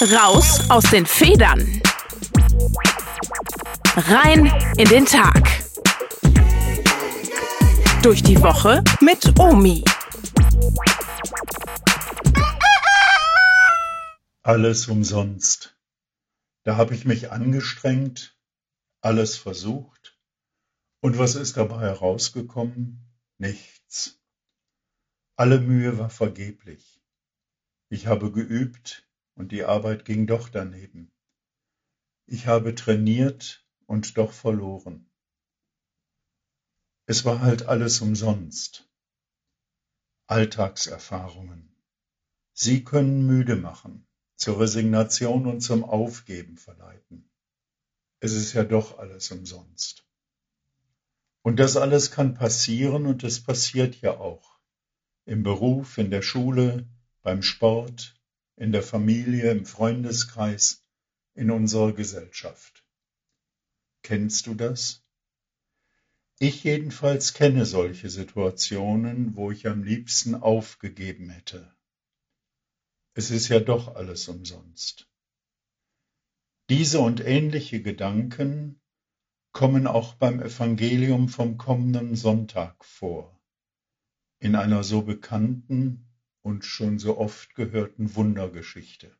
[0.00, 1.82] Raus aus den Federn.
[3.96, 4.46] Rein
[4.76, 5.42] in den Tag.
[8.04, 9.82] Durch die Woche mit Omi.
[14.44, 15.76] Alles umsonst.
[16.62, 18.38] Da habe ich mich angestrengt,
[19.00, 20.16] alles versucht.
[21.00, 23.00] Und was ist dabei herausgekommen?
[23.38, 24.20] Nichts.
[25.34, 27.02] Alle Mühe war vergeblich.
[27.88, 29.07] Ich habe geübt
[29.38, 31.12] und die Arbeit ging doch daneben.
[32.26, 35.08] Ich habe trainiert und doch verloren.
[37.06, 38.90] Es war halt alles umsonst.
[40.26, 41.74] Alltagserfahrungen.
[42.52, 47.30] Sie können müde machen zur Resignation und zum Aufgeben verleiten.
[48.20, 50.04] Es ist ja doch alles umsonst.
[51.42, 54.58] Und das alles kann passieren und es passiert ja auch.
[55.24, 56.88] Im Beruf, in der Schule,
[57.22, 58.17] beim Sport,
[58.58, 60.84] in der Familie, im Freundeskreis,
[61.34, 62.84] in unserer Gesellschaft.
[64.02, 65.04] Kennst du das?
[66.40, 71.72] Ich jedenfalls kenne solche Situationen, wo ich am liebsten aufgegeben hätte.
[73.14, 75.08] Es ist ja doch alles umsonst.
[76.68, 78.80] Diese und ähnliche Gedanken
[79.52, 83.40] kommen auch beim Evangelium vom kommenden Sonntag vor,
[84.38, 86.07] in einer so bekannten
[86.42, 89.16] und schon so oft gehörten Wundergeschichte.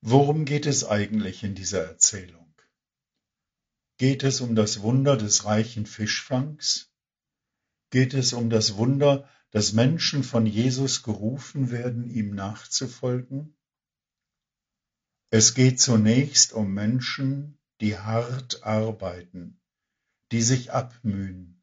[0.00, 2.54] Worum geht es eigentlich in dieser Erzählung?
[3.96, 6.92] Geht es um das Wunder des reichen Fischfangs?
[7.90, 13.56] Geht es um das Wunder dass Menschen von Jesus gerufen werden, ihm nachzufolgen?
[15.30, 19.60] Es geht zunächst um Menschen, die hart arbeiten,
[20.32, 21.62] die sich abmühen,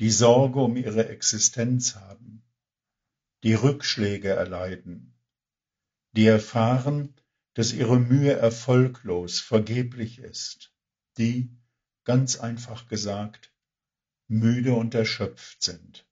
[0.00, 2.33] die Sorge um ihre Existenz haben,
[3.44, 5.14] die Rückschläge erleiden,
[6.12, 7.14] die erfahren,
[7.52, 10.72] dass ihre Mühe erfolglos, vergeblich ist,
[11.18, 11.50] die,
[12.04, 13.52] ganz einfach gesagt,
[14.28, 16.06] müde und erschöpft sind.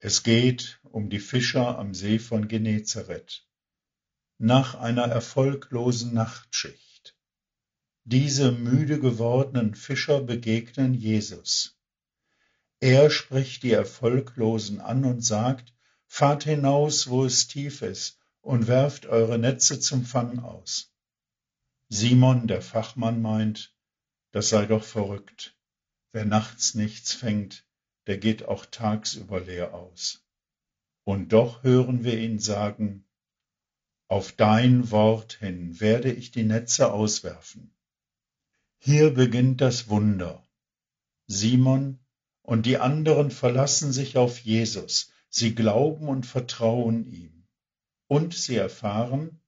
[0.00, 3.48] Es geht um die Fischer am See von Genezareth.
[4.36, 7.16] Nach einer erfolglosen Nachtschicht.
[8.04, 11.80] Diese müde gewordenen Fischer begegnen Jesus.
[12.80, 15.74] Er spricht die Erfolglosen an und sagt,
[16.08, 20.92] Fahrt hinaus, wo es tief ist, und werft eure Netze zum Fang aus.
[21.88, 23.74] Simon, der Fachmann, meint,
[24.32, 25.56] das sei doch verrückt.
[26.12, 27.64] Wer nachts nichts fängt,
[28.06, 30.24] der geht auch tagsüber leer aus.
[31.04, 33.04] Und doch hören wir ihn sagen,
[34.08, 37.74] auf dein Wort hin werde ich die Netze auswerfen.
[38.78, 40.46] Hier beginnt das Wunder.
[41.26, 41.98] Simon
[42.42, 47.46] und die anderen verlassen sich auf Jesus, sie glauben und vertrauen ihm.
[48.06, 49.40] Und sie erfahren,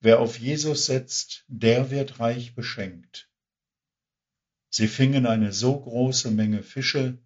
[0.00, 3.30] wer auf Jesus setzt, der wird reich beschenkt.
[4.70, 7.18] Sie fingen eine so große Menge Fische,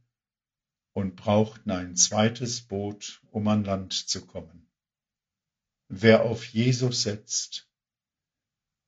[0.93, 4.71] und brauchten ein zweites Boot, um an Land zu kommen.
[5.89, 7.71] Wer auf Jesus setzt,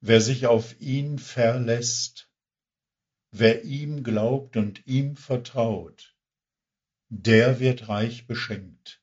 [0.01, 2.31] wer sich auf ihn verlässt,
[3.31, 6.17] wer ihm glaubt und ihm vertraut,
[7.09, 9.03] der wird reich beschenkt.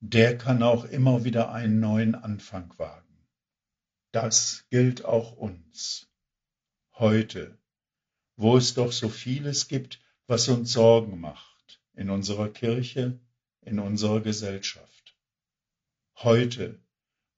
[0.00, 3.26] Der kann auch immer wieder einen neuen Anfang wagen.
[4.12, 6.10] Das gilt auch uns.
[6.94, 7.58] Heute,
[8.36, 13.20] wo es doch so vieles gibt, was uns Sorgen macht in unserer Kirche,
[13.60, 15.16] in unserer Gesellschaft.
[16.16, 16.80] Heute,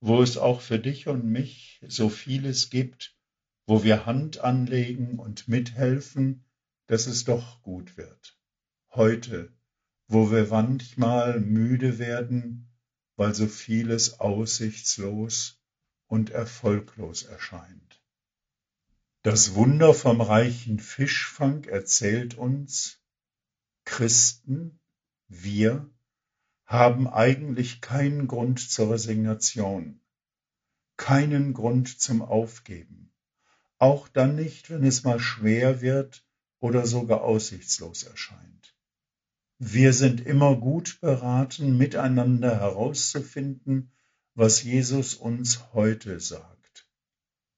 [0.00, 3.16] wo es auch für dich und mich so vieles gibt,
[3.66, 6.44] wo wir Hand anlegen und mithelfen,
[6.86, 8.38] dass es doch gut wird.
[8.90, 9.52] Heute,
[10.12, 12.68] wo wir manchmal müde werden,
[13.16, 15.58] weil so vieles aussichtslos
[16.06, 18.02] und erfolglos erscheint.
[19.22, 23.00] Das Wunder vom reichen Fischfang erzählt uns,
[23.86, 24.80] Christen,
[25.28, 25.90] wir,
[26.66, 30.00] haben eigentlich keinen Grund zur Resignation,
[30.98, 33.14] keinen Grund zum Aufgeben,
[33.78, 36.22] auch dann nicht, wenn es mal schwer wird
[36.60, 38.71] oder sogar aussichtslos erscheint.
[39.64, 43.92] Wir sind immer gut beraten, miteinander herauszufinden,
[44.34, 46.88] was Jesus uns heute sagt.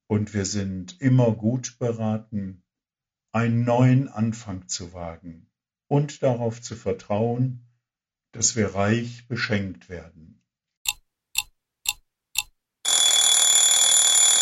[0.07, 2.63] Und wir sind immer gut beraten,
[3.33, 5.47] einen neuen Anfang zu wagen,
[5.89, 7.67] und darauf zu vertrauen,
[8.33, 10.43] dass wir reich beschenkt werden.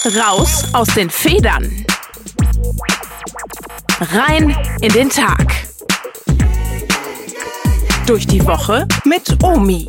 [0.04, 1.86] Raus aus den Federn.
[4.00, 4.50] Rein
[4.80, 5.71] in den Tag.
[8.06, 9.86] Durch die Woche mit Omi.